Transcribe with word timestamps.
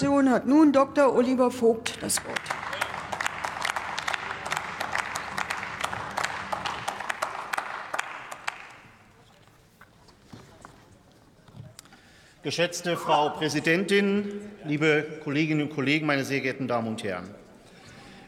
SPD-Fraktion 0.00 0.30
hat 0.30 0.46
nun 0.46 0.72
Dr. 0.72 1.14
Oliver 1.14 1.50
Vogt 1.50 1.98
das 2.00 2.24
Wort. 2.24 2.40
Geschätzte 12.42 12.96
Frau 12.96 13.28
Präsidentin, 13.30 14.32
liebe 14.64 15.04
Kolleginnen 15.22 15.68
und 15.68 15.74
Kollegen, 15.74 16.06
meine 16.06 16.24
sehr 16.24 16.40
geehrten 16.40 16.66
Damen 16.66 16.88
und 16.88 17.04
Herren! 17.04 17.34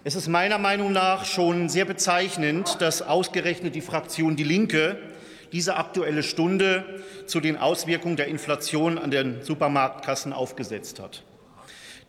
Es 0.05 0.15
ist 0.15 0.29
meiner 0.29 0.59
Meinung 0.59 0.93
nach 0.93 1.25
schon 1.25 1.71
sehr 1.71 1.87
bezeichnend, 1.87 2.83
dass 2.83 3.01
ausgerechnet 3.01 3.75
die 3.75 3.81
Fraktion 3.81 4.37
Die 4.37 4.45
Linke 4.45 4.99
diese 5.53 5.77
Aktuelle 5.77 6.23
Stunde 6.23 6.85
zu 7.27 7.41
den 7.41 7.57
Auswirkungen 7.57 8.17
der 8.17 8.27
Inflation 8.27 8.99
an 8.99 9.11
den 9.11 9.43
Supermarktkassen 9.43 10.35
aufgesetzt 10.35 11.01
hat. 11.01 11.23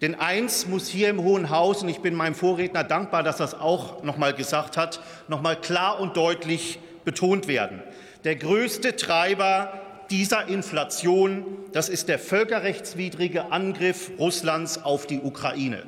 Denn 0.04 0.16
eins 0.16 0.68
muss 0.68 0.90
hier 0.90 1.10
im 1.10 1.24
Hohen 1.24 1.50
Haus, 1.50 1.82
und 1.82 1.88
ich 1.88 2.00
bin 2.00 2.14
meinem 2.14 2.36
Vorredner 2.36 2.84
dankbar, 2.84 3.24
dass 3.24 3.38
das 3.38 3.54
auch 3.54 4.04
noch 4.04 4.18
mal 4.18 4.34
gesagt 4.34 4.76
hat, 4.76 5.00
noch 5.30 5.42
mal 5.42 5.56
klar 5.56 6.02
und 6.02 6.18
deutlich 6.18 6.78
betont 7.06 7.48
werden. 7.48 7.82
Der 8.26 8.36
größte 8.36 8.98
Treiber 8.98 9.80
dieser 10.10 10.50
Inflation, 10.50 11.46
das 11.72 11.88
ist 11.88 12.10
der 12.10 12.20
völkerrechtswidrige 12.20 13.54
Angriff 13.54 14.12
Russlands 14.20 14.84
auf 14.84 15.08
die 15.08 15.22
Ukraine. 15.22 15.84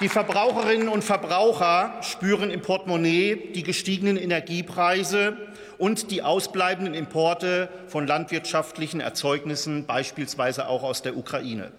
Die 0.00 0.08
Verbraucherinnen 0.08 0.88
und 0.88 1.02
Verbraucher 1.02 1.96
spüren 2.02 2.52
im 2.52 2.62
Portemonnaie 2.62 3.50
die 3.56 3.64
gestiegenen 3.64 4.18
Energiepreise 4.18 5.36
und 5.78 6.10
die 6.10 6.22
ausbleibenden 6.22 6.94
Importe 6.94 7.68
von 7.86 8.06
landwirtschaftlichen 8.06 9.00
Erzeugnissen, 9.00 9.86
beispielsweise 9.86 10.68
auch 10.68 10.82
aus 10.82 11.02
der 11.02 11.16
Ukraine. 11.16 11.70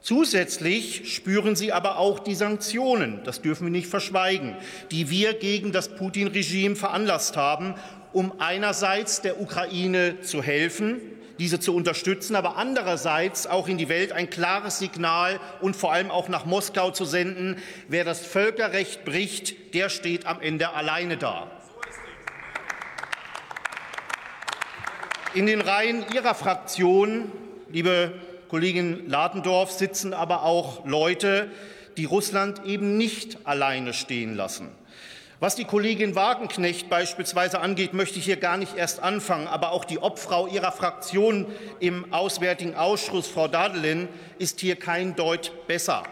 Zusätzlich 0.00 1.14
spüren 1.14 1.56
sie 1.56 1.72
aber 1.72 1.98
auch 1.98 2.18
die 2.18 2.34
Sanktionen, 2.34 3.20
das 3.24 3.40
dürfen 3.40 3.64
wir 3.64 3.70
nicht 3.70 3.88
verschweigen, 3.88 4.54
die 4.90 5.08
wir 5.08 5.32
gegen 5.32 5.72
das 5.72 5.88
Putin-Regime 5.88 6.76
veranlasst 6.76 7.36
haben, 7.38 7.74
um 8.12 8.34
einerseits 8.38 9.22
der 9.22 9.40
Ukraine 9.40 10.20
zu 10.20 10.42
helfen, 10.42 11.00
diese 11.38 11.58
zu 11.58 11.74
unterstützen, 11.74 12.36
aber 12.36 12.56
andererseits 12.58 13.46
auch 13.46 13.66
in 13.66 13.78
die 13.78 13.88
Welt 13.88 14.12
ein 14.12 14.30
klares 14.30 14.78
Signal 14.78 15.40
und 15.60 15.74
vor 15.74 15.92
allem 15.92 16.10
auch 16.10 16.28
nach 16.28 16.44
Moskau 16.44 16.90
zu 16.90 17.06
senden, 17.06 17.56
wer 17.88 18.04
das 18.04 18.24
Völkerrecht 18.24 19.04
bricht, 19.04 19.74
der 19.74 19.88
steht 19.88 20.26
am 20.26 20.40
Ende 20.40 20.74
alleine 20.74 21.16
da. 21.16 21.50
In 25.34 25.46
den 25.46 25.60
Reihen 25.60 26.04
Ihrer 26.14 26.32
Fraktion, 26.32 27.32
liebe 27.68 28.12
Kollegin 28.48 29.10
Ladendorf 29.10 29.72
sitzen 29.72 30.14
aber 30.14 30.44
auch 30.44 30.86
Leute, 30.86 31.50
die 31.96 32.04
Russland 32.04 32.64
eben 32.64 32.96
nicht 32.96 33.38
alleine 33.42 33.94
stehen 33.94 34.36
lassen. 34.36 34.68
Was 35.40 35.56
die 35.56 35.64
Kollegin 35.64 36.14
Wagenknecht 36.14 36.88
beispielsweise 36.88 37.58
angeht, 37.58 37.94
möchte 37.94 38.20
ich 38.20 38.26
hier 38.26 38.36
gar 38.36 38.56
nicht 38.56 38.76
erst 38.76 39.02
anfangen. 39.02 39.48
Aber 39.48 39.72
auch 39.72 39.84
die 39.84 39.98
Obfrau 39.98 40.46
ihrer 40.46 40.70
Fraktion 40.70 41.46
im 41.80 42.12
Auswärtigen 42.12 42.76
Ausschuss, 42.76 43.26
Frau 43.26 43.48
Dadelin, 43.48 44.08
ist 44.38 44.60
hier 44.60 44.76
kein 44.76 45.16
Deut 45.16 45.66
besser. 45.66 46.04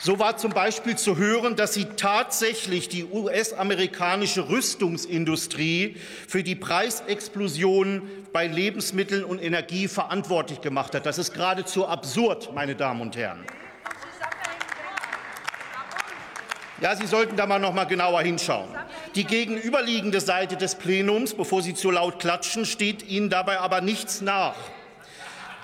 So 0.00 0.20
war 0.20 0.36
zum 0.36 0.52
Beispiel 0.52 0.96
zu 0.96 1.16
hören, 1.16 1.56
dass 1.56 1.74
sie 1.74 1.86
tatsächlich 1.96 2.88
die 2.88 3.04
US-amerikanische 3.04 4.48
Rüstungsindustrie 4.48 5.96
für 6.28 6.44
die 6.44 6.54
Preisexplosion 6.54 8.08
bei 8.32 8.46
Lebensmitteln 8.46 9.24
und 9.24 9.42
Energie 9.42 9.88
verantwortlich 9.88 10.60
gemacht 10.60 10.94
hat. 10.94 11.04
Das 11.04 11.18
ist 11.18 11.34
geradezu 11.34 11.88
absurd, 11.88 12.54
meine 12.54 12.76
Damen 12.76 13.00
und 13.00 13.16
Herren. 13.16 13.44
Ja, 16.80 16.94
Sie 16.94 17.08
sollten 17.08 17.34
da 17.34 17.46
mal 17.46 17.58
noch 17.58 17.72
mal 17.74 17.86
genauer 17.86 18.22
hinschauen. 18.22 18.68
Die 19.16 19.24
gegenüberliegende 19.24 20.20
Seite 20.20 20.56
des 20.56 20.76
Plenums, 20.76 21.34
bevor 21.34 21.60
Sie 21.60 21.74
zu 21.74 21.90
laut 21.90 22.20
klatschen, 22.20 22.66
steht 22.66 23.02
Ihnen 23.08 23.30
dabei 23.30 23.58
aber 23.58 23.80
nichts 23.80 24.20
nach. 24.20 24.54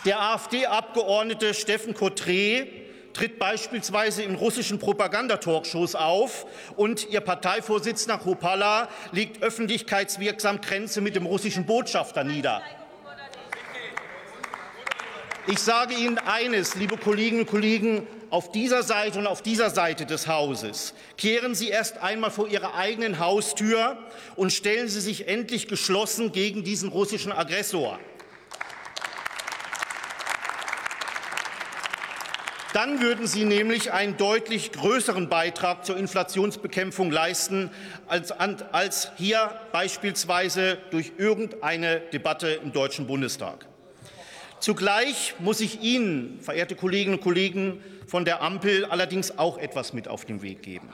Der 0.04 0.20
AfD-Abgeordnete 0.20 1.54
Steffen 1.54 1.94
Cotré 1.94 2.83
tritt 3.14 3.38
beispielsweise 3.38 4.22
in 4.22 4.34
russischen 4.34 4.78
Propagandatalkshows 4.78 5.94
auf 5.94 6.46
und 6.76 7.08
ihr 7.10 7.20
Parteivorsitzender 7.20 8.18
Kropala 8.18 8.88
legt 9.12 9.42
öffentlichkeitswirksam 9.42 10.60
Grenze 10.60 11.00
mit 11.00 11.16
dem 11.16 11.24
russischen 11.24 11.64
Botschafter 11.64 12.24
nieder. 12.24 12.62
Ich 15.46 15.58
sage 15.58 15.94
Ihnen 15.94 16.18
eines, 16.18 16.74
liebe 16.74 16.96
Kolleginnen 16.96 17.42
und 17.42 17.50
Kollegen, 17.50 18.06
auf 18.30 18.50
dieser 18.50 18.82
Seite 18.82 19.18
und 19.18 19.26
auf 19.26 19.42
dieser 19.42 19.70
Seite 19.70 20.06
des 20.06 20.26
Hauses. 20.26 20.94
Kehren 21.16 21.54
Sie 21.54 21.68
erst 21.68 21.98
einmal 21.98 22.30
vor 22.30 22.48
Ihrer 22.48 22.74
eigenen 22.74 23.18
Haustür 23.20 23.98
und 24.34 24.52
stellen 24.52 24.88
Sie 24.88 25.00
sich 25.00 25.28
endlich 25.28 25.68
geschlossen 25.68 26.32
gegen 26.32 26.64
diesen 26.64 26.88
russischen 26.88 27.30
Aggressor. 27.30 28.00
Dann 32.74 33.00
würden 33.00 33.28
Sie 33.28 33.44
nämlich 33.44 33.92
einen 33.92 34.16
deutlich 34.16 34.72
größeren 34.72 35.28
Beitrag 35.28 35.84
zur 35.84 35.96
Inflationsbekämpfung 35.96 37.12
leisten, 37.12 37.70
als, 38.08 38.32
als 38.32 39.12
hier 39.16 39.52
beispielsweise 39.70 40.78
durch 40.90 41.12
irgendeine 41.16 42.00
Debatte 42.00 42.48
im 42.48 42.72
Deutschen 42.72 43.06
Bundestag. 43.06 43.64
Zugleich 44.58 45.36
muss 45.38 45.60
ich 45.60 45.82
Ihnen, 45.82 46.40
verehrte 46.40 46.74
Kolleginnen 46.74 47.18
und 47.18 47.22
Kollegen 47.22 47.80
von 48.08 48.24
der 48.24 48.42
Ampel, 48.42 48.86
allerdings 48.86 49.38
auch 49.38 49.56
etwas 49.58 49.92
mit 49.92 50.08
auf 50.08 50.24
den 50.24 50.42
Weg 50.42 50.62
geben. 50.62 50.88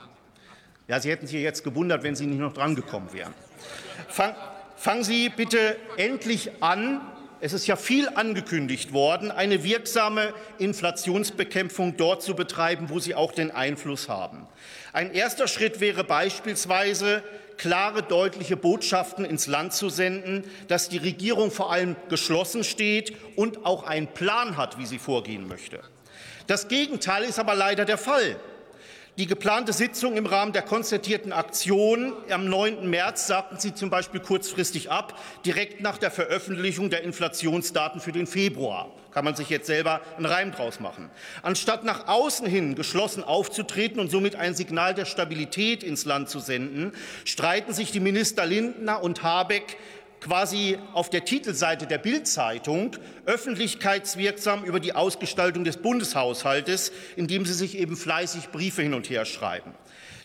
Ja, 0.87 0.99
Sie 0.99 1.09
hätten 1.09 1.25
sich 1.25 1.41
jetzt 1.41 1.63
gewundert, 1.63 2.03
wenn 2.03 2.15
Sie 2.15 2.27
nicht 2.27 2.37
noch 2.37 2.53
drangekommen 2.53 3.11
wären. 3.11 3.33
Fang, 4.07 4.35
fangen 4.75 5.03
Sie 5.03 5.29
bitte 5.29 5.77
endlich 5.97 6.61
an, 6.61 7.01
es 7.41 7.53
ist 7.53 7.65
ja 7.65 7.75
viel 7.75 8.07
angekündigt 8.07 8.93
worden, 8.93 9.31
eine 9.31 9.63
wirksame 9.63 10.33
Inflationsbekämpfung 10.59 11.97
dort 11.97 12.21
zu 12.21 12.35
betreiben, 12.35 12.89
wo 12.89 12.99
Sie 12.99 13.15
auch 13.15 13.31
den 13.31 13.49
Einfluss 13.49 14.07
haben. 14.07 14.47
Ein 14.93 15.11
erster 15.11 15.47
Schritt 15.47 15.79
wäre 15.79 16.03
beispielsweise, 16.03 17.23
klare, 17.57 18.03
deutliche 18.03 18.57
Botschaften 18.57 19.25
ins 19.25 19.47
Land 19.47 19.73
zu 19.73 19.89
senden, 19.89 20.43
dass 20.67 20.89
die 20.89 20.97
Regierung 20.97 21.51
vor 21.51 21.71
allem 21.71 21.95
geschlossen 22.09 22.63
steht 22.63 23.15
und 23.35 23.65
auch 23.65 23.83
einen 23.83 24.07
Plan 24.07 24.55
hat, 24.55 24.77
wie 24.77 24.85
sie 24.85 24.99
vorgehen 24.99 25.47
möchte. 25.47 25.81
Das 26.45 26.67
Gegenteil 26.67 27.23
ist 27.23 27.39
aber 27.39 27.55
leider 27.55 27.85
der 27.85 27.97
Fall. 27.97 28.35
Die 29.17 29.27
geplante 29.27 29.73
Sitzung 29.73 30.15
im 30.15 30.25
Rahmen 30.25 30.53
der 30.53 30.61
konzertierten 30.61 31.33
Aktion 31.33 32.13
am 32.29 32.45
9. 32.45 32.89
März 32.89 33.27
sagten 33.27 33.59
Sie 33.59 33.73
zum 33.73 33.89
Beispiel 33.89 34.21
kurzfristig 34.21 34.89
ab, 34.89 35.19
direkt 35.45 35.81
nach 35.81 35.97
der 35.97 36.11
Veröffentlichung 36.11 36.89
der 36.89 37.03
Inflationsdaten 37.03 37.99
für 37.99 38.13
den 38.13 38.25
Februar. 38.25 38.89
Kann 39.11 39.25
man 39.25 39.35
sich 39.35 39.49
jetzt 39.49 39.67
selber 39.67 39.99
einen 40.15 40.25
Reim 40.25 40.53
draus 40.53 40.79
machen. 40.79 41.09
Anstatt 41.43 41.83
nach 41.83 42.07
außen 42.07 42.47
hin 42.47 42.75
geschlossen 42.75 43.25
aufzutreten 43.25 43.99
und 43.99 44.09
somit 44.09 44.37
ein 44.37 44.55
Signal 44.55 44.93
der 44.93 45.03
Stabilität 45.03 45.83
ins 45.83 46.05
Land 46.05 46.29
zu 46.29 46.39
senden, 46.39 46.93
streiten 47.25 47.73
sich 47.73 47.91
die 47.91 47.99
Minister 47.99 48.45
Lindner 48.45 49.03
und 49.03 49.23
Habeck 49.23 49.77
quasi 50.21 50.77
auf 50.93 51.09
der 51.09 51.25
Titelseite 51.25 51.87
der 51.87 51.97
Bildzeitung 51.97 52.95
öffentlichkeitswirksam 53.25 54.63
über 54.63 54.79
die 54.79 54.93
Ausgestaltung 54.93 55.63
des 55.63 55.77
Bundeshaushaltes, 55.77 56.91
indem 57.15 57.45
sie 57.45 57.53
sich 57.53 57.77
eben 57.77 57.97
fleißig 57.97 58.49
Briefe 58.49 58.83
hin 58.83 58.93
und 58.93 59.09
her 59.09 59.25
schreiben. 59.25 59.73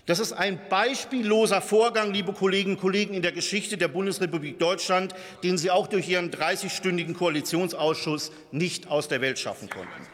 Das 0.04 0.20
ist 0.20 0.32
ein 0.32 0.60
beispielloser 0.68 1.60
Vorgang, 1.60 2.12
liebe 2.12 2.32
Kolleginnen 2.32 2.76
und 2.76 2.80
Kollegen, 2.80 3.12
in 3.12 3.22
der 3.22 3.32
Geschichte 3.32 3.76
der 3.76 3.88
Bundesrepublik 3.88 4.56
Deutschland, 4.60 5.14
den 5.42 5.58
Sie 5.58 5.72
auch 5.72 5.88
durch 5.88 6.08
Ihren 6.08 6.30
30-stündigen 6.30 7.14
Koalitionsausschuss 7.14 8.30
nicht 8.52 8.86
aus 8.88 9.08
der 9.08 9.20
Welt 9.20 9.40
schaffen 9.40 9.68
konnten. 9.68 10.06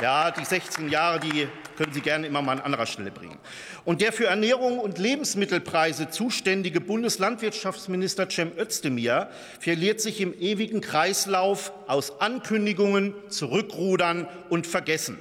Ja, 0.00 0.30
die 0.30 0.44
16 0.44 0.88
Jahre, 0.88 1.18
die 1.18 1.48
können 1.76 1.92
Sie 1.92 2.00
gerne 2.00 2.26
immer 2.26 2.42
mal 2.42 2.52
an 2.52 2.60
anderer 2.60 2.86
Stelle 2.86 3.10
bringen. 3.10 3.38
Und 3.84 4.00
der 4.00 4.12
für 4.12 4.26
Ernährung 4.26 4.78
und 4.78 4.98
Lebensmittelpreise 4.98 6.10
zuständige 6.10 6.80
Bundeslandwirtschaftsminister 6.80 8.28
Cem 8.30 8.52
Özdemir 8.56 9.28
verliert 9.60 10.00
sich 10.00 10.20
im 10.20 10.32
ewigen 10.38 10.80
Kreislauf 10.80 11.72
aus 11.86 12.20
Ankündigungen, 12.20 13.14
Zurückrudern 13.28 14.28
und 14.48 14.66
Vergessen. 14.66 15.18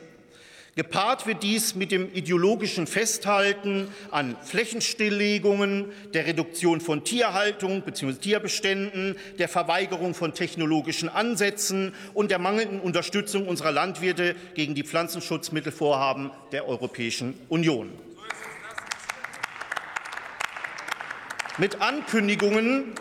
Gepaart 0.75 1.27
wird 1.27 1.43
dies 1.43 1.75
mit 1.75 1.91
dem 1.91 2.11
ideologischen 2.15 2.87
Festhalten 2.87 3.89
an 4.09 4.35
Flächenstilllegungen, 4.41 5.91
der 6.15 6.25
Reduktion 6.25 6.81
von 6.81 7.03
Tierhaltung 7.03 7.83
bzw. 7.83 8.13
Tierbeständen, 8.13 9.15
der 9.37 9.49
Verweigerung 9.49 10.15
von 10.15 10.33
technologischen 10.33 11.09
Ansätzen 11.09 11.93
und 12.15 12.31
der 12.31 12.39
mangelnden 12.39 12.79
Unterstützung 12.79 13.47
unserer 13.47 13.71
Landwirte 13.71 14.35
gegen 14.55 14.73
die 14.73 14.81
Pflanzenschutzmittelvorhaben 14.81 16.31
der 16.51 16.67
Europäischen 16.67 17.35
Union. 17.49 17.91
Mit 21.59 21.81
Ankündigungen 21.81 22.93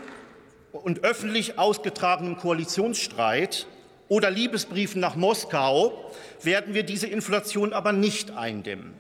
und 0.73 1.05
öffentlich 1.05 1.59
ausgetragenem 1.59 2.37
Koalitionsstreit 2.37 3.67
oder 4.13 4.31
Liebesbriefen 4.31 5.01
nach 5.01 5.17
Moskau 5.17 6.13
werden 6.43 6.75
wir 6.75 6.83
diese 6.83 7.07
Inflation 7.07 7.73
aber 7.73 7.93
nicht 7.93 8.37
eindämmen. 8.37 8.93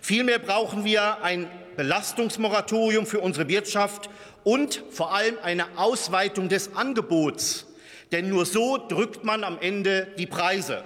Vielmehr 0.00 0.38
brauchen 0.38 0.84
wir 0.84 1.24
ein 1.24 1.50
Belastungsmoratorium 1.74 3.04
für 3.04 3.18
unsere 3.18 3.48
Wirtschaft 3.48 4.08
und 4.44 4.84
vor 4.92 5.12
allem 5.12 5.34
eine 5.42 5.76
Ausweitung 5.76 6.48
des 6.48 6.76
Angebots. 6.76 7.66
Denn 8.12 8.28
nur 8.28 8.46
so 8.46 8.78
drückt 8.78 9.24
man 9.24 9.42
am 9.42 9.58
Ende 9.60 10.06
die 10.18 10.28
Preise. 10.28 10.84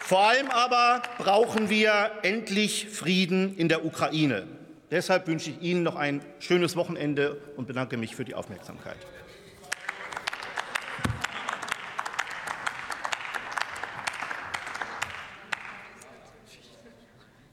Vor 0.00 0.28
allem 0.28 0.48
aber 0.50 1.02
brauchen 1.18 1.70
wir 1.70 2.12
endlich 2.22 2.86
Frieden 2.88 3.56
in 3.56 3.68
der 3.68 3.84
Ukraine. 3.84 4.46
Deshalb 4.92 5.26
wünsche 5.26 5.50
ich 5.50 5.60
Ihnen 5.60 5.82
noch 5.82 5.96
ein 5.96 6.20
schönes 6.38 6.76
Wochenende 6.76 7.36
und 7.56 7.66
bedanke 7.66 7.96
mich 7.96 8.14
für 8.14 8.24
die 8.24 8.36
Aufmerksamkeit. 8.36 8.98